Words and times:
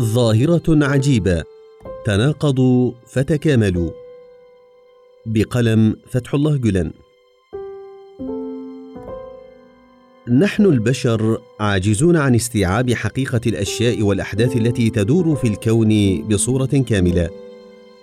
ظاهرة 0.00 0.62
عجيبة. 0.68 1.44
تناقضوا 2.06 2.92
فتكاملوا. 3.06 3.90
بقلم 5.26 5.96
فتح 6.10 6.34
الله 6.34 6.56
جلن. 6.56 6.92
نحن 10.38 10.66
البشر 10.66 11.38
عاجزون 11.60 12.16
عن 12.16 12.34
استيعاب 12.34 12.92
حقيقة 12.92 13.40
الأشياء 13.46 14.02
والأحداث 14.02 14.56
التي 14.56 14.90
تدور 14.90 15.36
في 15.36 15.48
الكون 15.48 16.22
بصورة 16.28 16.84
كاملة. 16.88 17.30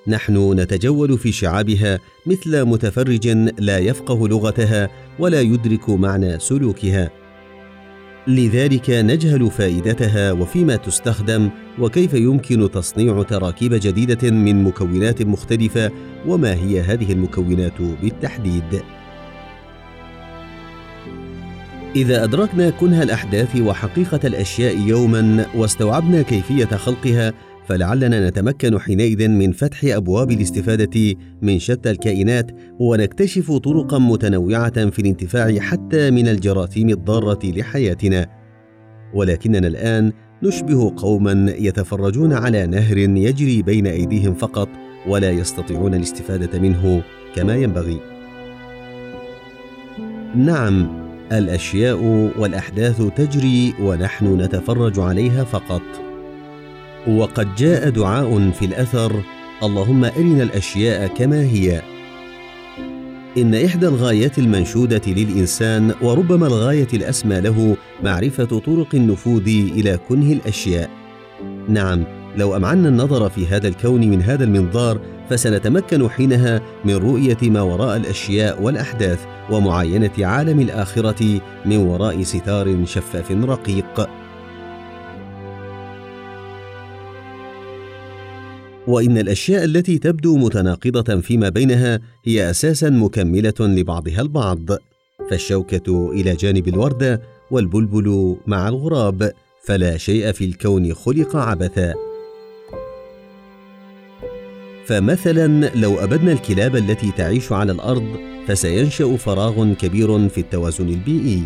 نحن 0.08 0.59
نتجول 0.59 1.17
في 1.17 1.31
شعابها 1.31 1.99
مثل 2.26 2.66
متفرج 2.66 3.27
لا 3.59 3.77
يفقه 3.77 4.27
لغتها 4.27 4.90
ولا 5.20 5.41
يدرك 5.41 5.90
معنى 5.90 6.40
سلوكها. 6.40 7.19
لذلك 8.29 8.89
نجهل 8.89 9.51
فائدتها 9.51 10.31
وفيما 10.31 10.75
تستخدم 10.75 11.49
وكيف 11.79 12.13
يمكن 12.13 12.71
تصنيع 12.71 13.23
تراكيب 13.23 13.73
جديدة 13.73 14.31
من 14.31 14.63
مكونات 14.63 15.21
مختلفة 15.21 15.91
وما 16.27 16.53
هي 16.53 16.81
هذه 16.81 17.11
المكونات 17.11 17.81
بالتحديد. 18.02 18.81
إذا 21.95 22.23
أدركنا 22.23 22.69
كنه 22.69 23.03
الأحداث 23.03 23.55
وحقيقة 23.61 24.19
الأشياء 24.23 24.77
يوما 24.77 25.45
واستوعبنا 25.55 26.21
كيفية 26.21 26.66
خلقها 26.66 27.33
فلعلنا 27.70 28.30
نتمكن 28.30 28.80
حينئذ 28.80 29.28
من 29.28 29.52
فتح 29.52 29.80
أبواب 29.84 30.32
الاستفادة 30.32 31.16
من 31.41 31.59
شتى 31.59 31.92
الكائنات 31.92 32.52
ونكتشف 32.80 33.52
طرقا 33.52 34.00
متنوعة 34.00 34.89
في 34.89 35.00
الانتفاع 35.00 35.59
حتى 35.59 36.11
من 36.11 36.28
الجراثيم 36.28 36.89
الضارة 36.89 37.39
لحياتنا. 37.44 38.28
ولكننا 39.14 39.67
الآن 39.67 40.11
نشبه 40.44 40.94
قوما 40.98 41.56
يتفرجون 41.59 42.34
على 42.34 42.67
نهر 42.67 42.98
يجري 42.98 43.61
بين 43.61 43.88
أيديهم 43.88 44.33
فقط 44.33 44.70
ولا 45.08 45.31
يستطيعون 45.31 45.94
الاستفادة 45.94 46.59
منه 46.59 47.04
كما 47.36 47.56
ينبغي. 47.56 48.00
نعم 50.36 50.88
الأشياء 51.31 52.04
والأحداث 52.39 53.02
تجري 53.16 53.73
ونحن 53.81 54.42
نتفرج 54.42 55.00
عليها 55.00 55.44
فقط. 55.44 56.08
وقد 57.17 57.55
جاء 57.55 57.89
دعاء 57.89 58.52
في 58.52 58.65
الأثر 58.65 59.23
اللهم 59.63 60.05
أرنا 60.05 60.43
الأشياء 60.43 61.07
كما 61.07 61.41
هي. 61.41 61.81
إن 63.38 63.55
إحدى 63.55 63.88
الغايات 63.88 64.38
المنشودة 64.38 65.02
للإنسان 65.07 65.93
وربما 66.02 66.47
الغاية 66.47 66.87
الأسمى 66.93 67.41
له 67.41 67.77
معرفة 68.03 68.59
طرق 68.59 68.87
النفوذ 68.93 69.47
إلى 69.47 69.99
كنه 70.09 70.33
الأشياء. 70.33 70.89
نعم 71.69 72.03
لو 72.37 72.55
أمعنا 72.55 72.89
النظر 72.89 73.30
في 73.30 73.47
هذا 73.47 73.67
الكون 73.67 74.09
من 74.09 74.21
هذا 74.21 74.43
المنظار 74.43 74.99
فسنتمكن 75.30 76.09
حينها 76.09 76.61
من 76.85 76.95
رؤية 76.95 77.37
ما 77.49 77.61
وراء 77.61 77.97
الأشياء 77.97 78.61
والأحداث 78.61 79.25
ومعاينة 79.52 80.11
عالم 80.19 80.59
الآخرة 80.59 81.41
من 81.65 81.77
وراء 81.77 82.23
ستار 82.23 82.85
شفاف 82.85 83.31
رقيق. 83.31 84.09
وإن 88.90 89.18
الأشياء 89.18 89.64
التي 89.64 89.98
تبدو 89.98 90.38
متناقضة 90.38 91.22
فيما 91.22 91.50
بينها 91.50 92.00
هي 92.26 92.50
أساسا 92.50 92.90
مكملة 92.90 93.54
لبعضها 93.59 94.22
البعض. 94.22 94.66
فالشوكة 95.30 96.11
إلى 96.11 96.36
جانب 96.36 96.67
الوردة 96.67 97.22
والبلبل 97.52 98.38
مع 98.48 98.67
الغراب 98.67 99.33
فلا 99.64 99.98
شيء 99.98 100.32
في 100.32 100.45
الكون 100.45 100.94
خلق 100.94 101.36
عبثا. 101.36 101.94
فمثلا 104.86 105.72
لو 105.76 105.99
أبدنا 105.99 106.32
الكلاب 106.32 106.76
التي 106.76 107.11
تعيش 107.11 107.52
على 107.52 107.72
الأرض 107.72 108.16
فسينشأ 108.48 109.17
فراغ 109.17 109.73
كبير 109.73 110.30
في 110.30 110.38
التوازن 110.38 110.89
البيئي. 110.89 111.44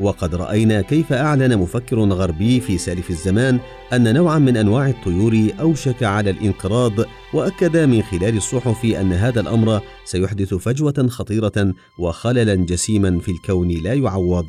وقد 0.00 0.34
رأينا 0.34 0.80
كيف 0.80 1.12
أعلن 1.12 1.58
مفكر 1.58 1.98
غربي 1.98 2.60
في 2.60 2.78
سالف 2.78 3.10
الزمان 3.10 3.60
أن 3.92 4.14
نوعا 4.14 4.38
من 4.38 4.56
أنواع 4.56 4.88
الطيور 4.88 5.50
أوشك 5.60 6.02
على 6.02 6.30
الانقراض 6.30 6.92
وأكد 7.34 7.76
من 7.76 8.02
خلال 8.02 8.36
الصحف 8.36 8.84
أن 8.84 9.12
هذا 9.12 9.40
الأمر 9.40 9.80
سيحدث 10.04 10.54
فجوة 10.54 11.06
خطيرة 11.08 11.74
وخللا 11.98 12.54
جسيما 12.54 13.20
في 13.20 13.30
الكون 13.30 13.68
لا 13.68 13.94
يعوض. 13.94 14.46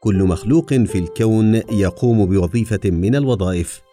كل 0.00 0.24
مخلوق 0.24 0.74
في 0.74 0.98
الكون 0.98 1.54
يقوم 1.54 2.26
بوظيفة 2.26 2.90
من 2.90 3.16
الوظائف. 3.16 3.85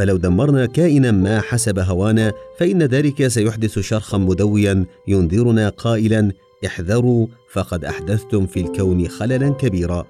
فلو 0.00 0.16
دمرنا 0.16 0.66
كائنا 0.66 1.10
ما 1.10 1.40
حسب 1.40 1.78
هوانا 1.78 2.32
فإن 2.58 2.82
ذلك 2.82 3.26
سيحدث 3.26 3.78
شرخا 3.78 4.18
مدويا 4.18 4.86
ينذرنا 5.08 5.68
قائلا 5.68 6.32
احذروا 6.66 7.26
فقد 7.52 7.84
أحدثتم 7.84 8.46
في 8.46 8.60
الكون 8.60 9.08
خللا 9.08 9.48
كبيرا. 9.48 10.06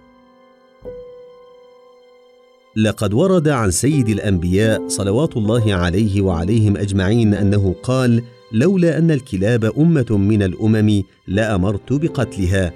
لقد 2.76 3.14
ورد 3.14 3.48
عن 3.48 3.70
سيد 3.70 4.08
الأنبياء 4.08 4.88
صلوات 4.88 5.36
الله 5.36 5.74
عليه 5.74 6.22
وعليهم 6.22 6.76
أجمعين 6.76 7.34
أنه 7.34 7.74
قال 7.82 8.22
لولا 8.52 8.98
أن 8.98 9.10
الكلاب 9.10 9.64
أمة 9.64 10.06
من 10.10 10.42
الأمم 10.42 11.02
لأمرت 11.28 11.92
بقتلها. 11.92 12.72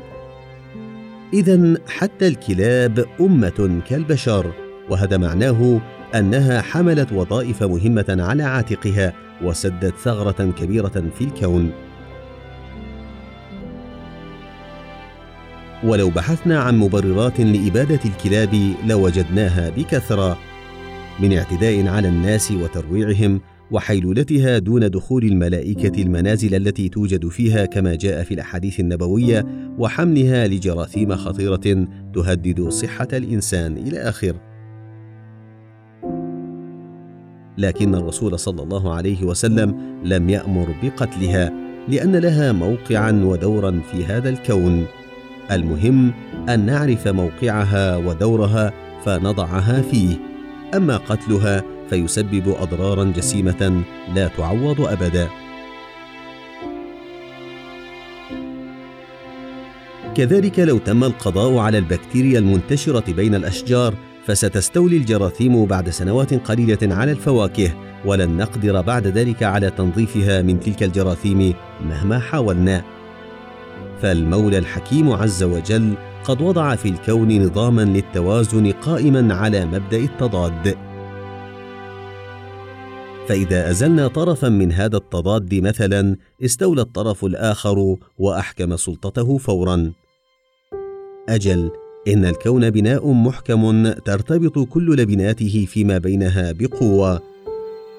اذا 1.34 1.74
حتى 1.86 2.28
الكلاب 2.28 3.04
أمة 3.20 3.80
كالبشر 3.88 4.52
وهذا 4.90 5.16
معناه 5.16 5.80
أنها 6.14 6.60
حملت 6.60 7.12
وظائف 7.12 7.62
مهمة 7.62 8.04
على 8.08 8.42
عاتقها 8.42 9.12
وسدت 9.42 9.94
ثغرة 9.94 10.52
كبيرة 10.60 11.10
في 11.18 11.24
الكون. 11.24 11.70
ولو 15.84 16.10
بحثنا 16.10 16.60
عن 16.60 16.78
مبررات 16.78 17.40
لإبادة 17.40 18.00
الكلاب 18.04 18.74
لوجدناها 18.86 19.70
بكثرة. 19.70 20.38
من 21.20 21.32
اعتداء 21.32 21.86
على 21.86 22.08
الناس 22.08 22.50
وترويعهم 22.50 23.40
وحيلولتها 23.70 24.58
دون 24.58 24.90
دخول 24.90 25.24
الملائكة 25.24 26.02
المنازل 26.02 26.54
التي 26.54 26.88
توجد 26.88 27.28
فيها 27.28 27.64
كما 27.64 27.94
جاء 27.94 28.24
في 28.24 28.34
الأحاديث 28.34 28.80
النبوية 28.80 29.46
وحملها 29.78 30.46
لجراثيم 30.48 31.16
خطيرة 31.16 31.86
تهدد 32.14 32.68
صحة 32.68 33.08
الإنسان 33.12 33.76
إلى 33.76 33.98
اخره 33.98 34.53
لكن 37.58 37.94
الرسول 37.94 38.38
صلى 38.38 38.62
الله 38.62 38.94
عليه 38.94 39.24
وسلم 39.24 39.98
لم 40.04 40.30
يأمر 40.30 40.74
بقتلها 40.82 41.52
لأن 41.88 42.16
لها 42.16 42.52
موقعا 42.52 43.22
ودورا 43.24 43.80
في 43.92 44.04
هذا 44.04 44.28
الكون. 44.28 44.86
المهم 45.50 46.12
أن 46.48 46.66
نعرف 46.66 47.08
موقعها 47.08 47.96
ودورها 47.96 48.72
فنضعها 49.04 49.82
فيه. 49.82 50.16
أما 50.74 50.96
قتلها 50.96 51.62
فيسبب 51.90 52.54
اضرارا 52.60 53.04
جسيمة 53.04 53.82
لا 54.14 54.28
تعوض 54.28 54.80
ابدا. 54.80 55.28
كذلك 60.14 60.58
لو 60.58 60.78
تم 60.78 61.04
القضاء 61.04 61.56
على 61.56 61.78
البكتيريا 61.78 62.38
المنتشرة 62.38 63.12
بين 63.12 63.34
الأشجار 63.34 63.94
فستستولي 64.26 64.96
الجراثيم 64.96 65.64
بعد 65.64 65.90
سنوات 65.90 66.34
قليلة 66.34 66.78
على 66.82 67.12
الفواكه 67.12 67.70
ولن 68.04 68.36
نقدر 68.36 68.80
بعد 68.80 69.06
ذلك 69.06 69.42
على 69.42 69.70
تنظيفها 69.70 70.42
من 70.42 70.60
تلك 70.60 70.82
الجراثيم 70.82 71.54
مهما 71.80 72.18
حاولنا. 72.18 72.84
فالمولى 74.02 74.58
الحكيم 74.58 75.12
عز 75.12 75.42
وجل 75.42 75.94
قد 76.24 76.40
وضع 76.40 76.74
في 76.74 76.88
الكون 76.88 77.42
نظاما 77.42 77.82
للتوازن 77.82 78.72
قائما 78.72 79.34
على 79.34 79.64
مبدأ 79.66 79.96
التضاد. 79.96 80.76
فإذا 83.28 83.70
أزلنا 83.70 84.08
طرفا 84.08 84.48
من 84.48 84.72
هذا 84.72 84.96
التضاد 84.96 85.54
مثلا 85.54 86.16
استولى 86.44 86.80
الطرف 86.80 87.24
الآخر 87.24 87.96
وأحكم 88.18 88.76
سلطته 88.76 89.38
فورا. 89.38 89.92
أجل 91.28 91.70
إن 92.08 92.24
الكون 92.24 92.70
بناء 92.70 93.12
محكم 93.12 93.92
ترتبط 93.92 94.68
كل 94.68 94.96
لبناته 94.96 95.66
فيما 95.68 95.98
بينها 95.98 96.52
بقوة. 96.52 97.22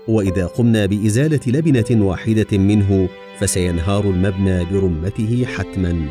وإذا 0.07 0.45
قمنا 0.45 0.85
بإزالة 0.85 1.39
لبنة 1.47 2.05
واحدة 2.05 2.57
منه 2.57 3.09
فسينهار 3.39 4.03
المبنى 4.09 4.65
برمته 4.65 5.45
حتما. 5.45 6.09